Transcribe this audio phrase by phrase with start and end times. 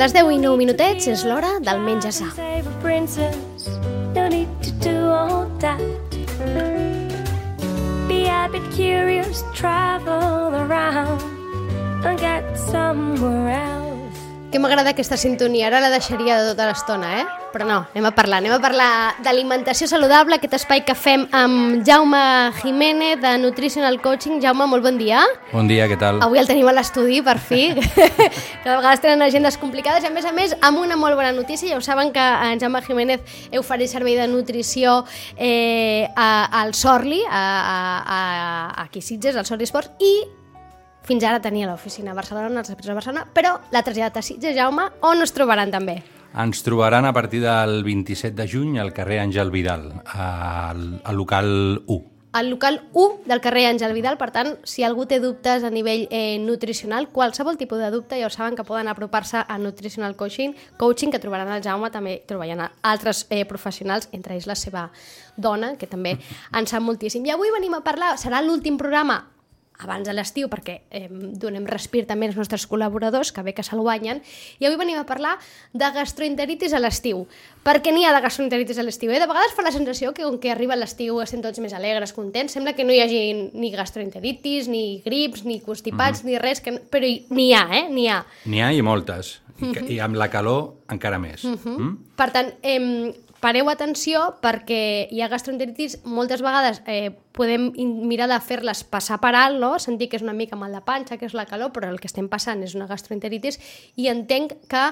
[0.00, 2.30] Les 10 i 9 minutets és l'hora del menja sa.
[2.32, 3.66] Save a princess,
[4.14, 5.76] no need to do all that.
[8.08, 11.20] Be a bit curious, travel around
[12.06, 14.24] and get somewhere else.
[14.48, 17.39] Que m'agrada aquesta sintonia, ara la deixaria de tota l'estona, eh?
[17.50, 18.88] Però no, anem a parlar, anem a parlar
[19.24, 22.20] d'alimentació saludable, aquest espai que fem amb Jaume
[22.60, 24.38] Jiménez de Nutritional Coaching.
[24.42, 25.24] Jaume, molt bon dia.
[25.50, 26.20] Bon dia, què tal?
[26.22, 30.14] Avui el tenim a l'estudi, per fi, que de vegades tenen agendes complicades i a
[30.14, 33.42] més a més amb una molt bona notícia, ja ho saben que en Jaume Jiménez
[33.50, 35.00] heu faré servei de nutrició
[35.34, 36.30] eh, a,
[36.62, 38.20] al Sorli, a, a, a,
[38.84, 40.14] aquí a Sitges, al Sorli Esports, i
[41.02, 44.54] fins ara tenia l'oficina a Barcelona, als Expresos de Barcelona, però l'ha traslladat a Sitges,
[44.54, 45.98] Jaume, on es trobaran també?
[46.34, 51.82] Ens trobaran a partir del 27 de juny al carrer Àngel Vidal, al, al local
[51.86, 52.04] 1.
[52.32, 56.06] al local 1 del carrer Àngel Vidal, per tant, si algú té dubtes a nivell
[56.14, 60.54] eh, nutricional, qualsevol tipus de dubte, ja ho saben que poden apropar-se a Nutritional Coaching,
[60.78, 64.86] coaching que trobaran el Jaume, també trobaran altres eh, professionals, entre ells la seva
[65.36, 66.14] dona, que també
[66.54, 67.26] en sap moltíssim.
[67.26, 69.24] I avui venim a parlar, serà l'últim programa
[69.82, 73.80] abans de l'estiu, perquè eh, donem respir també als nostres col·laboradors, que bé que se'l
[73.80, 74.22] guanyen,
[74.58, 75.36] i avui venim a parlar
[75.72, 77.26] de gastroenteritis a l'estiu.
[77.64, 79.10] Per què n'hi ha de gastroenteritis a l'estiu?
[79.10, 79.20] Eh?
[79.20, 82.52] De vegades fa la sensació que, com que arriba l'estiu estem tots més alegres, contents,
[82.52, 86.30] sembla que no hi hagi ni gastroenteritis, ni grips, ni constipats, mm -hmm.
[86.30, 86.72] ni res, que...
[86.90, 87.88] però n'hi ha, eh?
[87.90, 88.24] N'hi ha.
[88.46, 89.40] N'hi ha i moltes.
[89.60, 91.44] I, que- I amb la calor encara més.
[91.44, 91.78] Mm -hmm.
[91.78, 91.98] mm?
[92.16, 97.70] Per tant, eh, pareu atenció perquè hi ha gastroenteritis, moltes vegades eh, podem
[98.08, 99.72] mirar de fer-les passar per alt, no?
[99.80, 102.10] sentir que és una mica mal de panxa, que és la calor, però el que
[102.10, 103.60] estem passant és una gastroenteritis
[104.00, 104.82] i entenc que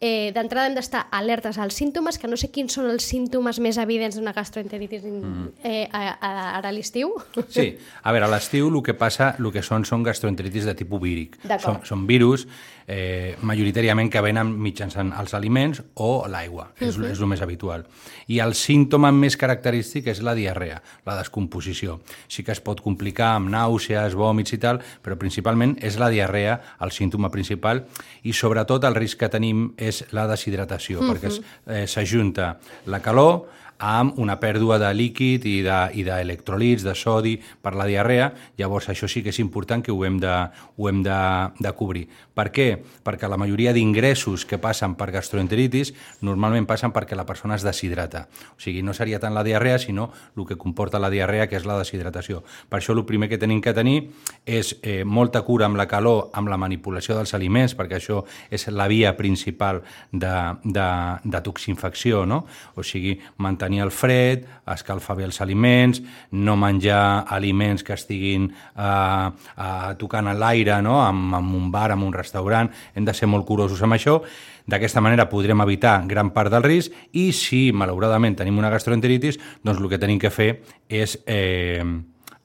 [0.00, 3.80] eh, d'entrada hem d'estar alertes als símptomes, que no sé quins són els símptomes més
[3.82, 5.50] evidents d'una gastroenteritis mm.
[5.62, 7.12] eh, a, a, ara a l'estiu.
[7.48, 7.70] Sí,
[8.02, 11.38] a veure, a l'estiu el que passa, el que són són gastroenteritis de tipus víric.
[11.58, 12.46] Són, són virus,
[12.88, 17.10] eh, majoritàriament que venen mitjançant els aliments o l'aigua, és, Mhm.
[17.12, 17.84] és el més habitual.
[18.26, 22.00] I el símptoma més característic és la diarrea, la descomposició.
[22.26, 26.60] Sí que es pot complicar amb nàusees, vòmits i tal, però principalment és la diarrea
[26.80, 27.86] el símptoma principal
[28.22, 33.50] i sobretot el risc que tenim és la deshidratació, perquè es- eh, s'ajunta la calor
[33.78, 38.32] amb una pèrdua de líquid i de- i d'electrolits, de, de sodi per la diarrea,
[38.58, 40.32] llavors això sí que és important que ho hem de,
[40.76, 41.18] ho hem de,
[41.58, 42.08] de cobrir.
[42.34, 42.82] Per què?
[43.04, 48.28] Perquè la majoria d'ingressos que passen per gastroenteritis normalment passen perquè la persona es deshidrata.
[48.56, 51.66] O sigui, no seria tant la diarrea, sinó el que comporta la diarrea, que és
[51.66, 52.42] la deshidratació.
[52.68, 54.10] Per això el primer que tenim que tenir
[54.46, 58.66] és eh, molta cura amb la calor, amb la manipulació dels aliments, perquè això és
[58.68, 60.34] la via principal de,
[60.64, 60.88] de,
[61.24, 62.44] de toxinfecció, no?
[62.74, 66.00] O sigui, mantenir el fred, escalfar bé els aliments,
[66.32, 70.96] no menjar aliments que estiguin eh, eh, tocant a l'aire, no?
[71.04, 74.22] En, en un bar, en un restaurant, hem de ser molt curosos amb això.
[74.68, 79.80] D'aquesta manera podrem evitar gran part del risc i si malauradament tenim una gastroenteritis, doncs
[79.80, 80.54] el que tenim que fer
[80.88, 81.84] és eh,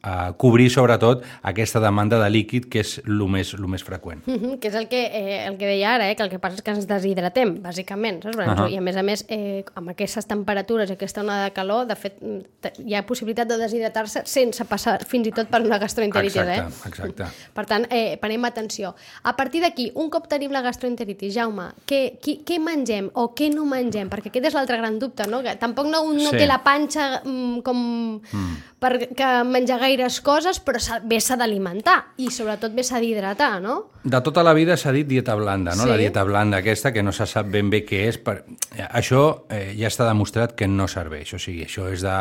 [0.03, 4.22] eh, cobrir sobretot aquesta demanda de líquid que és el més, lo més freqüent.
[4.28, 6.56] Mhm, que és el que, eh, el que deia ara, eh, que el que passa
[6.56, 8.38] és que ens deshidratem, bàsicament, saps?
[8.38, 8.69] Uh Ahà.
[8.69, 11.96] I a més a més, eh, amb aquestes temperatures i aquesta onada de calor, de
[11.96, 16.36] fet, mm, hi ha possibilitat de deshidratar-se sense passar fins i tot per una gastroenteritis,
[16.36, 16.90] Exacte, eh?
[16.90, 17.24] exacte.
[17.53, 18.96] Per tant, eh, prenem atenció.
[19.24, 23.53] A partir d'aquí, un cop tenim la gastroenteritis, Jaume, què, què, què mengem o què
[23.53, 24.09] no mengem?
[24.09, 25.42] Perquè aquest és l'altre gran dubte, no?
[25.42, 26.38] Que tampoc no, no Sí.
[26.38, 28.56] té la panxa mm, com mm.
[28.84, 29.00] Per
[29.48, 33.78] menjar gaires coses, però bé s'ha d'alimentar i sobretot bé s'ha d'hidratar, no?
[34.04, 35.86] De tota la vida s'ha dit dieta blanda, no?
[35.86, 35.90] Sí.
[35.90, 38.19] La dieta blanda aquesta, que no se sap ben bé què és.
[38.19, 38.42] Per...
[38.90, 41.31] Això eh, ja està demostrat que no serveix.
[41.38, 42.18] O sigui, això és de,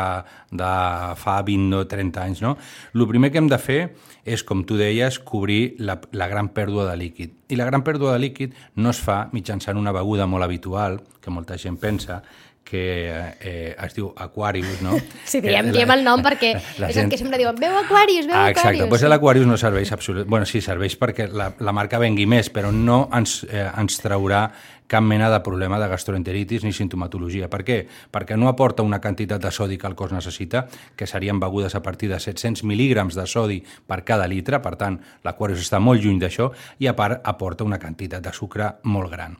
[0.55, 0.71] de
[1.19, 2.55] fa 20 o 30 anys, no?
[2.95, 3.81] El primer que hem de fer
[4.23, 7.35] és, com tu deies, cobrir la, la gran pèrdua de líquid.
[7.51, 11.31] I la gran pèrdua de líquid no es fa mitjançant una beguda molt habitual, que
[11.31, 12.21] molta gent pensa,
[12.63, 14.95] que eh, es diu Aquarius, no?
[15.25, 17.55] Sí, Que diem, la- diem el nom perquè la és gent- el que sempre diuen,
[17.59, 18.89] veu Aquarius, veu Ah, exacte, Aquarius.
[18.89, 20.27] doncs l'Aquarius no serveix absolut...
[20.27, 24.47] bueno, sí, serveix perquè la, la marca vengui més, però no ens, eh, ens traurà
[24.93, 27.47] cap mena de problema de gastroenteritis ni sintomatologia.
[27.49, 27.77] Per què?
[28.13, 31.81] Perquè no aporta una quantitat de sodi que el cos necessita, que serien begudes a
[31.81, 36.19] partir de 700 mil·lígrams de sodi per cada litre, per tant, l'Aquarius està molt lluny
[36.21, 36.51] d'això,
[36.83, 39.37] i a part aporta una quantitat de sucre molt gran.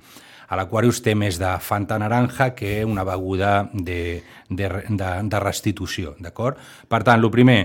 [0.53, 4.21] A l'Aquarius té més de Fanta naranja que una beguda de,
[4.53, 6.59] de, de, de restitució, d'acord?
[6.87, 7.59] Per tant, el primer,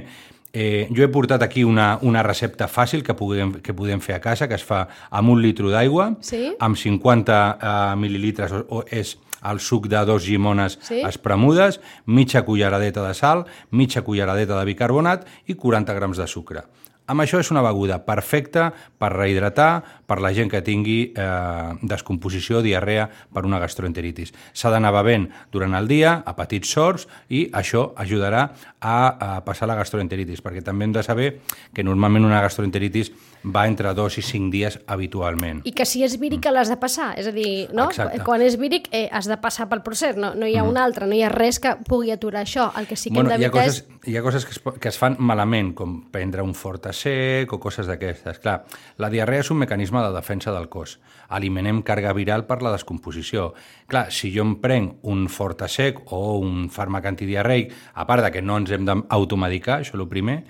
[0.58, 4.20] Eh, jo he portat aquí una, una recepta fàcil que podem, que podem fer a
[4.25, 4.79] casa, que es fa
[5.12, 6.55] amb un litro d'aigua, Sí.
[6.58, 9.19] amb 50 eh, mil·lilitres, o, o és
[9.52, 11.02] el suc de dos llimones Sí.
[11.05, 16.64] espremudes, mitja culleradeta de sal, mitja culleradeta de bicarbonat i 40 grams de sucre.
[17.08, 18.69] Amb això és una beguda perfecta
[19.00, 19.70] per rehidratar
[20.08, 24.34] per la gent que tingui eh, descomposició, diarrea per una gastroenteritis.
[24.52, 28.44] S'ha d'anar bevent durant el dia, a petits sorts, i això ajudarà
[28.81, 31.31] a, a passar la gastroenteritis, perquè també hem de saber
[31.72, 33.12] que normalment una gastroenteritis
[33.44, 35.62] va entre dos i cinc dies habitualment.
[35.69, 37.88] I que si és víric que l'has de passar, és a dir, no?
[37.93, 38.23] Exacte.
[38.26, 41.06] quan és víric eh, has de passar pel procés, no, no hi ha un altre,
[41.06, 42.69] no hi ha res que pugui aturar això.
[42.79, 43.82] El que sí que bueno, hem d'evitar és...
[44.06, 47.88] hi ha coses que es, que es fan malament, com prendre un fortasec o coses
[47.90, 48.40] d'aquestes.
[48.43, 48.61] Clar,
[48.99, 50.99] la diarrea és un mecanisme de defensa del cos.
[51.34, 53.52] Eliminem càrrega viral per la descomposició.
[53.88, 58.43] Clar, si jo em prenc un fortasec o un fàrmac antidiarreic, a part de que
[58.43, 60.43] no ens hem d'automedicar, això és el primer,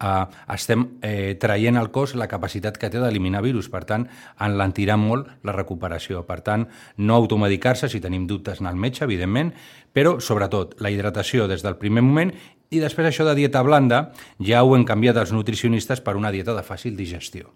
[0.00, 3.70] eh, estem eh, traient al cos la capacitat que té d'eliminar virus.
[3.72, 4.06] Per tant,
[4.42, 6.24] enlentirà molt la recuperació.
[6.28, 6.66] Per tant,
[6.98, 9.54] no automedicar-se si tenim dubtes en el metge, evidentment,
[9.96, 12.34] però, sobretot, la hidratació des del primer moment
[12.70, 14.10] i després això de dieta blanda
[14.42, 17.52] ja ho hem canviat els nutricionistes per una dieta de fàcil digestió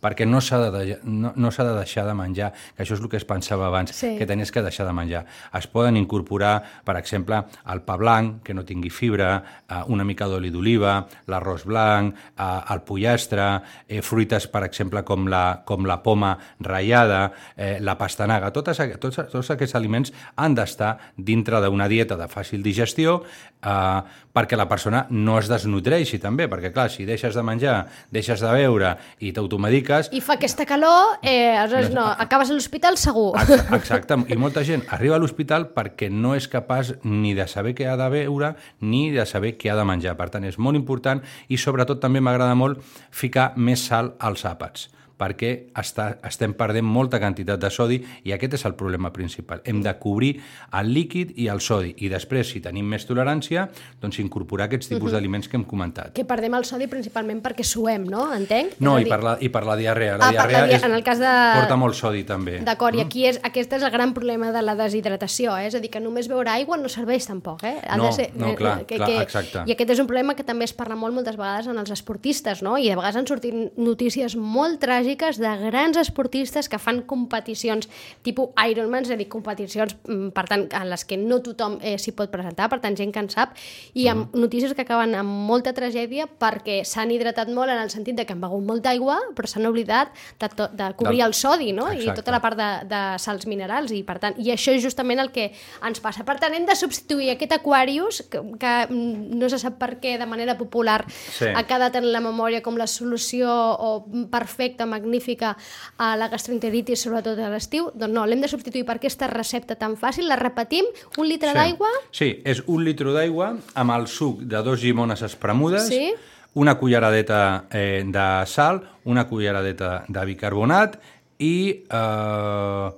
[0.00, 3.08] perquè no s'ha de, no, no s'ha de deixar de menjar, que això és el
[3.08, 4.16] que es pensava abans, Sí.
[4.18, 5.24] que tenies que deixar de menjar.
[5.54, 7.42] Es poden incorporar, per exemple,
[7.72, 12.60] el pa blanc, que no tingui fibra, eh, una mica d'oli d'oliva, l'arròs blanc, eh,
[12.74, 18.50] el pollastre, eh, fruites, per exemple, com la, com la poma ratllada, eh, la pastanaga,
[18.52, 23.22] totes, tots, tots aquests aliments han d'estar dintre d'una dieta de fàcil digestió
[23.64, 24.00] eh,
[24.34, 28.50] perquè la persona no es desnutreixi també, perquè clar, si deixes de menjar, deixes de
[28.50, 33.32] beure i t'automediques, I fa aquesta calor, eh, aleshores no, acabes a l'hospital segur.
[33.40, 37.74] Ex- Exacte, i molta gent arriba a l'hospital perquè no és capaç ni de saber
[37.78, 40.16] què ha de beure ni de saber què ha de menjar.
[40.18, 44.88] Per tant, és molt important i sobretot també m'agrada molt ficar més sal als àpats
[45.18, 49.60] perquè està, estem perdent molta quantitat de sodi i aquest és el problema principal.
[49.64, 50.40] Hem de cobrir
[50.72, 53.68] el líquid i el sodi i després, si tenim més tolerància,
[54.02, 56.12] doncs incorporar aquests tipus d'aliments que hem comentat.
[56.14, 58.32] que perdem el sodi principalment perquè suem, no?
[58.34, 58.74] Entenc?
[58.80, 60.16] No, i dir- per la, i per la diarrea.
[60.18, 62.58] La Ah, per la diarrea dia- és, en el cas de- porta molt sodi també.
[62.60, 65.66] D'acord, i aquí és, aquest és el gran problema de la deshidratació, eh?
[65.68, 67.62] és a dir, que només beure aigua no serveix tampoc.
[67.64, 67.78] Eh?
[67.86, 69.62] Ha No, de ser, no, eh, clar, que, clar, que, exacte.
[69.66, 72.62] I aquest és un problema que també es parla molt moltes vegades en els esportistes,
[72.62, 72.76] no?
[72.78, 75.03] i de vegades han sortit notícies molt tràgiques
[75.38, 77.88] de grans esportistes que fan competicions
[78.22, 81.96] tipus Ironman, és a dir, competicions, mm, per tant, en les que no tothom eh,
[81.98, 83.54] s'hi pot presentar, per tant, gent que en sap,
[83.94, 84.40] i amb Mm.
[84.40, 88.32] notícies que acaben amb molta tragèdia perquè s'han hidratat molt en el sentit de que
[88.32, 90.08] han begut molta aigua, però s'han oblidat
[90.40, 91.92] de, to, de cobrir Del- el sodi, no?
[91.92, 92.22] I Exacte.
[92.22, 95.30] tota la part de, de sals minerals, i per tant, i això és justament el
[95.32, 95.52] que
[95.84, 96.24] ens passa.
[96.24, 100.26] Per tant, hem de substituir aquest Aquarius, que, que no se sap per què, de
[100.26, 101.46] manera popular, Sí.
[101.54, 105.56] ha quedat en la memòria com la solució o perfecta, magnífica
[105.98, 109.98] a la gastroenteritis, sobretot a l'estiu, doncs no, l'hem de substituir per aquesta recepta tan
[110.00, 110.86] fàcil, la repetim,
[111.18, 111.58] un litre Sí.
[111.58, 116.12] d'aigua, Sí, és un litro d'aigua amb el suc de dos llimones espremudes, Sí.
[116.54, 121.00] una culleradeta eh, de sal, una culleradeta de bicarbonat
[121.38, 121.84] i...
[121.90, 122.90] Eh,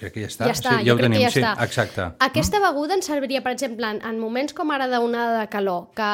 [0.00, 0.48] crec que ja està.
[0.48, 1.52] Ja està, sí, jo ho tenim, ja sí, està.
[1.66, 2.08] exacte.
[2.26, 6.10] Aquesta beguda ens serviria, per exemple, en, en moments com ara d'onada de calor, que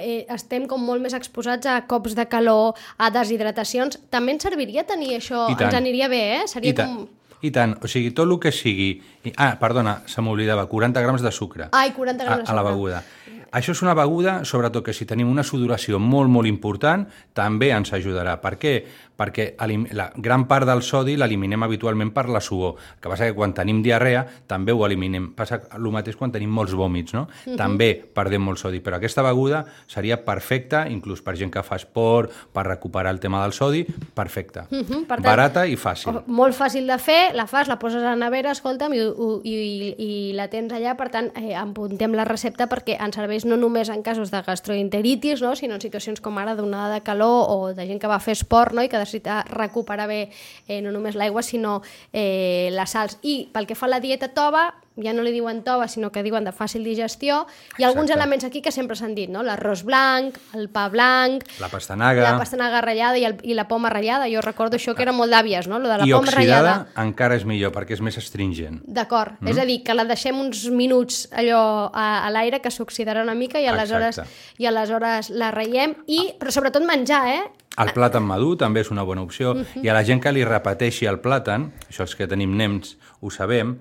[0.00, 4.86] eh, estem com molt més exposats a cops de calor, a deshidratacions, també ens serviria
[4.88, 5.46] tenir això?
[5.52, 6.44] Ens aniria bé, eh?
[6.50, 7.36] Seria I tant, com...
[7.40, 8.92] I tant, o sigui, tot el que sigui...
[9.36, 11.70] Ah, perdona, se m'oblidava, 40 grams de sucre.
[11.76, 12.74] Ai, 40 grams de a, a la sucre.
[12.74, 13.04] beguda.
[13.50, 17.02] Això és una beguda, sobretot que si tenim una sudoració molt, molt important,
[17.34, 18.36] també ens ajudarà.
[18.38, 18.74] Per què?
[19.20, 19.50] Perquè
[19.92, 22.78] la gran part del sodi l'eliminem habitualment per la suor.
[22.96, 25.30] El que passa que quan tenim diarrea també ho eliminem.
[25.36, 27.26] Passa el mateix quan tenim molts vòmits, no?
[27.46, 27.56] Mhm.
[27.60, 28.80] També perdem molt sodi.
[28.80, 33.42] Però aquesta beguda seria perfecta, inclús per gent que fa esport, per recuperar el tema
[33.42, 33.84] del sodi,
[34.14, 34.66] perfecta.
[34.70, 36.22] Mhm, per tant, Barata i fàcil.
[36.26, 39.00] Molt fàcil de fer, la fas, la poses a la nevera, escolta'm, i,
[39.44, 43.44] i, i, i la tens allà, per tant, eh, apuntem la recepta perquè ens serveix
[43.44, 45.54] no només en casos de gastroenteritis, no?
[45.56, 48.74] sinó en situacions com ara d'onada de calor o de gent que va fer esport
[48.76, 48.82] no?
[48.82, 50.30] i que necessita recuperar bé
[50.68, 51.80] eh, no només l'aigua, sinó
[52.12, 53.18] eh, les sals.
[53.22, 54.70] I pel que fa a la dieta tova,
[55.02, 57.46] ja no li diuen tova, sinó que diuen de fàcil digestió,
[57.78, 59.42] hi ha alguns elements aquí que sempre s'han dit, no?
[59.42, 62.22] l'arròs blanc, el pa blanc, La pastanaga...
[62.22, 64.28] la pastanaga ratllada i, el, i la poma ratllada.
[64.30, 65.78] Jo recordo això que era molt d'àvies, no?
[65.78, 67.02] Lo de la I poma oxidada ratllada.
[67.02, 68.80] encara és millor perquè és més astringent.
[68.86, 69.34] D'acord.
[69.40, 69.48] Mm.
[69.48, 73.34] És a dir, que la deixem uns minuts allò a, a l'aire, que s'oxidarà una
[73.34, 74.60] mica i aleshores, Exacte.
[74.62, 75.94] i aleshores la ratllem.
[76.06, 77.40] I, però sobretot menjar, eh?
[77.80, 79.84] El plàtan madur també és una bona opció Mhm.
[79.84, 83.30] i a la gent que li repeteixi el plàtan, això els que tenim nens ho
[83.30, 83.78] sabem,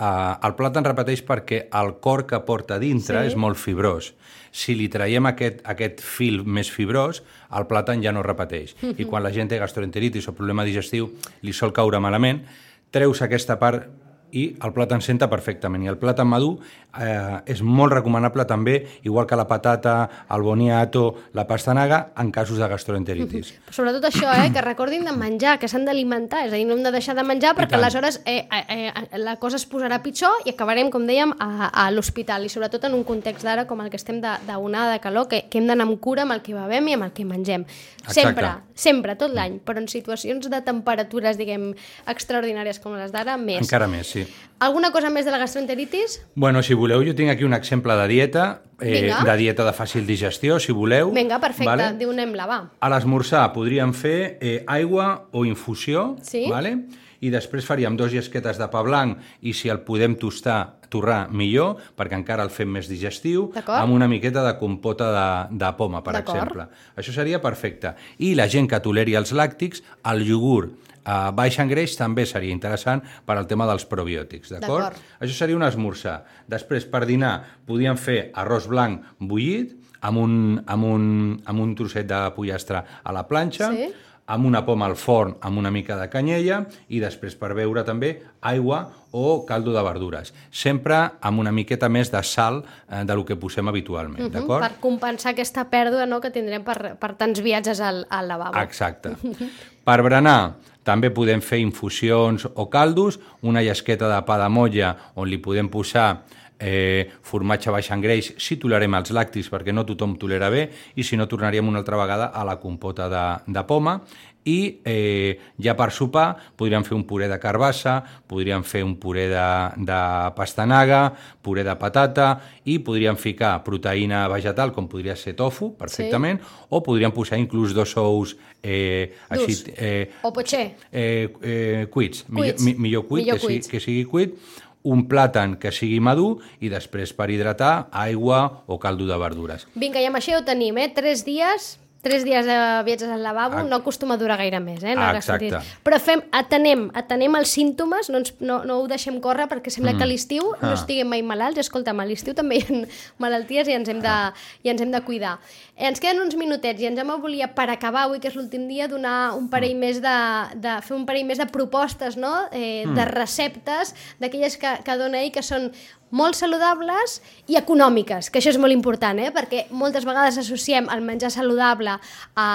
[0.00, 3.26] Uh, el plàtan repeteix perquè el cor que porta dintre Sí.
[3.32, 4.12] és molt fibrós.
[4.50, 7.22] Si li traiem aquest, aquest fil més fibrós,
[7.56, 8.74] el plàtan ja no repeteix.
[8.98, 12.42] I quan la gent té gastroenteritis o problema digestiu, li sol caure malament,
[12.90, 13.86] treus aquesta part
[14.32, 15.84] i el plàtan senta perfectament.
[15.84, 16.56] I el plàtan madur
[16.98, 19.94] eh, és molt recomanable també, igual que la patata,
[20.32, 21.04] el boniato,
[21.36, 23.52] la pastanaga, en casos de gastroenteritis.
[23.70, 26.84] Sobretot això, eh, que recordin de menjar, que s'han d'alimentar, és a dir, no hem
[26.84, 30.54] de deixar de menjar perquè aleshores eh, eh, eh, la cosa es posarà pitjor i
[30.54, 34.00] acabarem, com dèiem, a, a l'hospital i sobretot en un context d'ara com el que
[34.00, 36.88] estem d'onada de, de calor, que, que hem d'anar amb cura amb el que bevem
[36.88, 37.66] i amb el que mengem.
[38.02, 38.74] Sempre, Exacte.
[38.74, 41.70] sempre, tot l'any, però en situacions de temperatures, diguem,
[42.10, 43.62] extraordinàries com les d'ara, més.
[43.62, 44.21] Encara més, sí.
[44.62, 46.20] Alguna cosa més de la gastroenteritis?
[46.36, 49.24] Bueno, si voleu, jo tinc aquí un exemple de dieta, eh, Vinga.
[49.26, 51.10] de dieta de fàcil digestió, si voleu.
[51.12, 51.92] Vinga, perfecte, Vale?
[51.98, 52.60] diu-nem-la, va.
[52.80, 56.46] A l'esmorzar podríem fer eh, aigua o infusió, Sí.
[56.50, 56.76] vale?
[57.22, 61.76] i després faríem dos llesquetes de pa blanc i si el podem tostar, torrar, millor,
[61.96, 65.06] perquè encara el fem més digestiu, amb una miqueta de compota
[65.48, 66.66] de, de poma, per exemple.
[66.96, 67.94] Això seria perfecte.
[68.18, 72.52] I la gent que toleri els làctics, el iogurt eh, baix en greix també seria
[72.54, 74.96] interessant per al tema dels probiòtics, d'acord?
[75.20, 76.22] Això seria un esmorzar.
[76.48, 80.32] Després, per dinar, podíem fer arròs blanc bullit, amb un,
[80.66, 81.04] amb un,
[81.46, 83.92] amb un trosset de pollastre a la planxa, Sí.
[84.32, 88.22] amb una poma al forn amb una mica de canyella i després per beure també
[88.40, 90.32] aigua o caldo de verdures.
[90.50, 94.62] Sempre amb una miqueta més de sal eh, de lo que posem habitualment, d'acord?
[94.64, 98.58] Per compensar aquesta pèrdua no, que tindrem per, per tants viatges al, al lavabo.
[98.62, 99.14] Exacte.
[99.82, 100.54] Per berenar
[100.84, 105.70] també podem fer infusions o caldos, una llesqueta de pa de molla on li podem
[105.70, 106.22] posar
[106.62, 111.04] eh, formatge baix en greix si tolerem els làctics perquè no tothom tolera bé i
[111.06, 113.98] si no tornaríem una altra vegada a la compota de, de poma
[114.44, 119.28] i eh, ja per sopar podríem fer un puré de carbassa, podríem fer un puré
[119.30, 119.44] de,
[119.86, 119.98] de
[120.36, 126.82] pastanaga, puré de patata i podríem ficar proteïna vegetal com podria ser tofu perfectament o
[126.82, 130.74] podríem posar inclús dos ous eh, així, eh, O potser.
[130.90, 132.64] eh, eh, cuits, millor, Cuits.
[132.64, 133.68] mi, millor cuit, Millor que, sigui, cuits.
[133.68, 134.34] que sigui cuit,
[134.82, 139.68] un plàtan que sigui madur i després per hidratar aigua o caldo de verdures.
[139.78, 140.88] Vinga, i amb això ja ho tenim, eh?
[140.90, 143.62] Tres dies, tres dies de viatges al lavabo, Ah.
[143.62, 144.94] no acostuma a durar gaire més, eh?
[144.94, 145.52] No Ah, exacte.
[145.84, 149.94] Però fem, atenem, atenem els símptomes, no, ens, no, no ho deixem córrer perquè sembla
[149.96, 150.74] que a l'estiu no Ah.
[150.74, 151.58] estiguem mai malalts.
[151.62, 152.86] Escolta'm, a l'estiu també hi ha
[153.18, 154.16] malalties i ens hem de,
[154.64, 155.38] i ens hem de cuidar.
[155.76, 158.66] Eh, ens queden uns minutets i ens hem volia, per acabar avui, que és l'últim
[158.68, 160.16] dia, donar un parell més de,
[160.56, 162.48] de, fer un parell més de propostes, no?
[162.50, 165.70] eh, de receptes, d'aquelles que, que dona ell, que són
[166.12, 167.16] molt saludables
[167.48, 169.30] i econòmiques, que això és molt important, eh?
[169.32, 171.94] perquè moltes vegades associem el menjar saludable
[172.36, 172.46] a,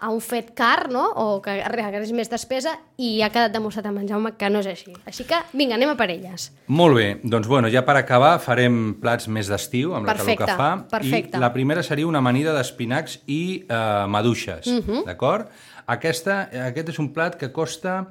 [0.00, 1.02] a un fet car, no?
[1.18, 4.68] o que requereix més despesa, i ha quedat demostrat amb en Jaume que no és
[4.70, 4.94] així.
[5.10, 6.50] Així que, vinga, anem a per elles.
[6.70, 10.54] Molt bé, doncs bueno, ja per acabar farem plats més d'estiu amb la Perfecte, calor
[10.54, 10.88] que fa.
[10.98, 11.36] perfecte.
[11.36, 14.88] I la primera seria una amanida d'espinacs i eh, maduixes, uh Mhm.
[14.90, 15.04] -huh.
[15.06, 15.48] d'acord?
[15.86, 18.06] Aquesta, aquest és un plat que costa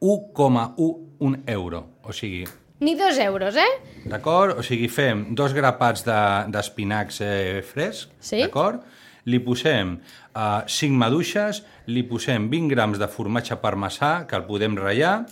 [0.00, 2.44] 1,1 euro, o sigui,
[2.80, 3.72] Ni dos euros, eh?
[4.04, 4.58] D'acord?
[4.58, 8.38] O sigui, fem dos grapats de- d'espinacs de, eh, fresc, Sí.
[8.42, 8.82] d'acord?
[9.24, 9.98] Li posem
[10.36, 15.26] uh, 5 maduixes, li posem 20 grams de formatge parmesà, que el podem ratllar,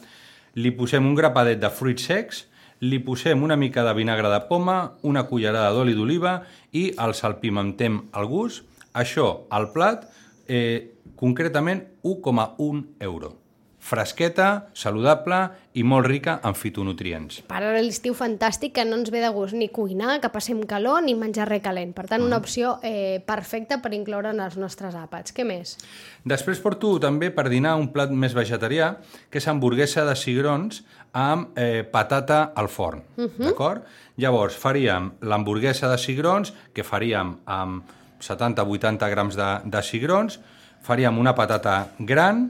[0.54, 2.46] li posem un grapadet de fruits secs,
[2.80, 8.08] li posem una mica de vinagre de poma, una cullerada d'oli d'oliva i el salpimentem
[8.12, 8.64] al gust.
[8.94, 10.08] Això, al plat,
[10.48, 13.43] eh, concretament 1,1 euro.
[13.84, 15.38] Fresqueta, saludable
[15.76, 17.42] i molt rica en fitonutrients.
[17.50, 21.02] Per ara l'estiu fantàstic que no ens ve de gust ni cuinar, que passem calor,
[21.04, 21.92] ni menjar res calent.
[21.92, 25.36] Per tant, una opció eh, perfecta per incloure en els nostres àpats.
[25.36, 25.76] Què més?
[26.24, 28.94] Després porto també per dinar un plat més vegetarià,
[29.28, 30.80] que és hamburguesa de cigrons
[31.12, 33.04] amb eh, patata al forn,
[33.36, 33.84] d'acord?
[34.16, 40.40] Llavors, faríem l'hamburguesa de cigrons, que faríem amb 70-80 grams de, de cigrons,
[40.84, 42.46] faríem una patata gran,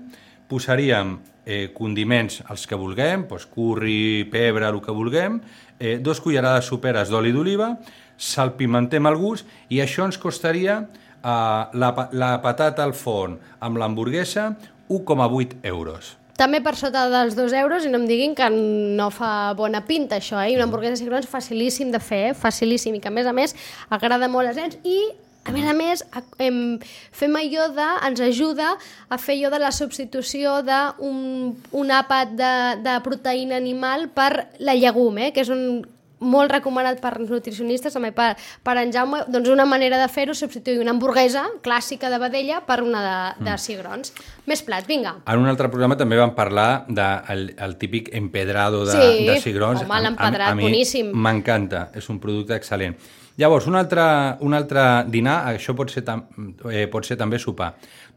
[0.48, 5.40] posaríem eh, condiments els que vulguem, doncs curri, pebre, el que vulguem,
[5.78, 7.74] eh, dos cullerades soperes d'oli d'oliva,
[8.16, 14.52] salpimentem al gust i això ens costaria eh, la, la patata al forn amb l'hamburguesa
[14.88, 16.14] 1,8 euros.
[16.34, 20.18] També per sota dels 2 euros i no em diguin que no fa bona pinta
[20.18, 20.50] això, eh?
[20.50, 22.34] I una hamburguesa de cigrons facilíssim de fer, eh?
[22.34, 23.54] facilíssim, i que a més a més
[23.86, 24.98] agrada molt als nens i
[25.44, 26.04] a més a més,
[26.38, 26.78] em,
[27.12, 28.72] fem allò de, ens ajuda
[29.08, 32.52] a fer allò de la substitució d'un un àpat de,
[32.84, 35.32] de proteïna animal per la llegum, eh?
[35.32, 35.84] que és un,
[36.24, 38.30] molt recomanat per nutricionistes, també per,
[38.64, 42.78] per en Jaume, doncs una manera de fer-ho substituir una hamburguesa clàssica de vedella per
[42.82, 43.58] una de, de Mm.
[43.60, 44.12] cigrons.
[44.48, 45.16] Més plat, vinga.
[45.28, 49.36] En un altre programa també vam parlar del de el típic empedrado de, Sí, de
[49.42, 49.82] cigrons.
[49.82, 51.12] home, l'empedrat, boníssim.
[51.12, 52.96] M'encanta, és un producte excel·lent.
[53.37, 54.03] Llavors, un altre,
[54.47, 56.23] un altre dinar, això pot ser, tam,
[56.71, 57.73] eh, pot ser també sopar.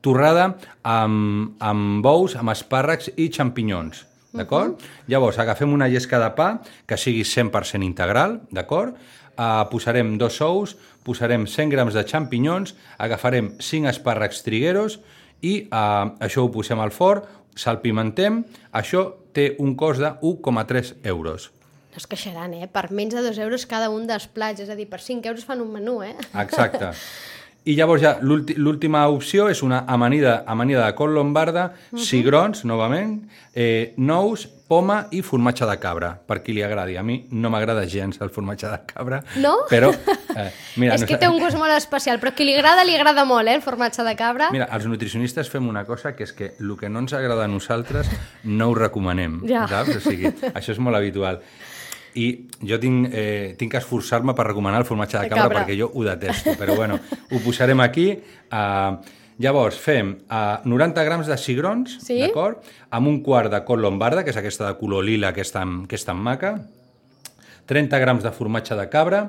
[0.05, 0.51] Torrada
[0.85, 4.03] amb, amb bous, amb espàrrecs i xampinyons,
[4.37, 4.83] d'acord?
[5.09, 6.51] Llavors, agafem una llesca de pa
[6.85, 8.93] que sigui 100% integral, d'acord?
[9.37, 14.99] Uh, posarem dos ous, posarem 100 grams de xampinyons, agafarem 5 espàrrecs trigueros
[15.41, 17.25] i uh, això ho posem al forn,
[17.57, 18.43] salpimentem,
[18.73, 21.51] això té un cost de 1,3 euros.
[21.97, 22.67] No es queixaran, eh?
[22.69, 25.47] Per menys de 2 euros cada un dels plats, és a dir, per 5 euros
[25.47, 26.13] fan un menú, eh?
[26.43, 26.91] Exacte.
[27.67, 33.17] I llavors ja l'últi- l'última opció és una amanida, amanida de col lombarda, cigrons, novament,
[33.53, 36.95] eh, nous, poma i formatge de cabra, per qui li agradi.
[36.95, 39.55] A mi no m'agrada gens el formatge de cabra, No?
[39.67, 39.89] però...
[39.91, 40.47] Eh,
[40.79, 42.95] mira, és que no sé- té un gust molt especial, però qui li agrada, li
[42.95, 44.47] agrada molt, eh, el formatge de cabra.
[44.55, 47.51] Mira, els nutricionistes fem una cosa que és que el que no ens agrada a
[47.51, 48.07] nosaltres
[48.45, 49.65] no ho recomanem, Ja.
[49.67, 49.97] saps?
[49.97, 51.41] O sigui, això és molt habitual.
[52.17, 52.25] I
[52.65, 55.59] jo tinc, eh, tinc que esforçar-me per recomanar el formatge de cabra, cabra.
[55.61, 56.97] perquè jo ho detesto, però bueno,
[57.31, 58.07] ho posarem aquí.
[58.49, 58.97] Uh,
[59.43, 62.17] llavors, fem uh, 90 grams de cigrons, Sí.
[62.23, 62.63] d'acord?
[62.89, 65.83] Amb un quart de col lombarda, que és aquesta de color lila, que és tan,
[65.85, 66.55] que és tan maca,
[67.67, 69.21] 30 grams de formatge de cabra,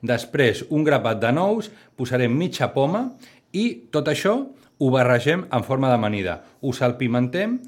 [0.00, 1.68] després un grapat de nous,
[1.98, 3.10] posarem mitja poma
[3.52, 4.36] i tot això
[4.80, 6.38] ho barregem en forma d'amanida.
[6.62, 7.58] Ho salpimentem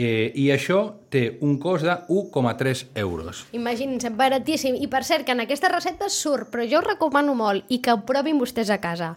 [0.00, 0.80] eh, i això
[1.12, 3.44] té un cost de 1,3 euros.
[3.52, 4.76] Imaginin-se, baratíssim.
[4.80, 7.92] I per cert, que en aquesta recepta surt, però jo ho recomano molt i que
[7.92, 9.16] ho provin vostès a casa.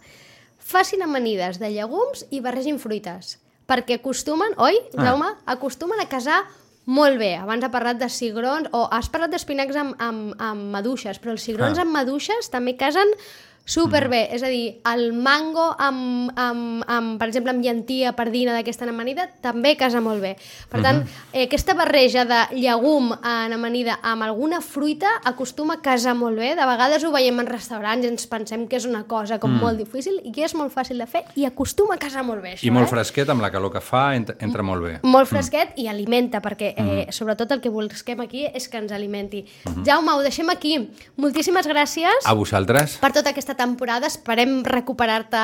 [0.59, 3.37] Facin amanides de llegums i barregin fruites.
[3.67, 5.05] Perquè acostumen, oi, Ah.
[5.09, 5.29] Jaume?
[5.45, 6.41] Acostumen a casar
[6.85, 7.35] molt bé.
[7.37, 11.43] Abans ha parlat de cigrons, o has parlat d'espinacs amb, amb, amb maduixes, però els
[11.43, 11.81] cigrons Ah.
[11.83, 13.07] amb maduixes també casen
[13.65, 14.27] superbé.
[14.35, 19.29] És a dir, el mango amb, amb, amb per exemple, amb llentia, pardina d'aquesta amanida
[19.41, 20.35] també casa molt bé.
[20.69, 26.15] Per tant, eh, aquesta barreja de llegum en amanida amb alguna fruita acostuma a casar
[26.15, 26.53] molt bé.
[26.55, 29.77] De vegades ho veiem en restaurants i ens pensem que és una cosa com molt
[29.77, 32.67] difícil i que és molt fàcil de fer i acostuma a casar molt bé, això.
[32.67, 32.91] I molt eh?
[32.95, 34.99] fresquet, amb la calor que fa, entra, entra molt bé.
[35.03, 39.45] molt fresquet i alimenta, perquè eh, sobretot el que busquem aquí és que ens alimenti.
[39.85, 40.89] Jaume, ho deixem aquí.
[41.17, 42.97] Moltíssimes gràcies A vosaltres?
[43.01, 44.07] per tota aquesta temporada.
[44.07, 45.37] Esperem recuperar-te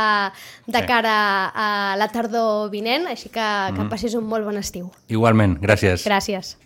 [0.67, 0.85] de Sí.
[0.87, 4.89] cara a la tardor vinent, així que, que passis un molt bon estiu.
[5.07, 6.03] Igualment, gràcies.
[6.05, 6.57] Gràcies.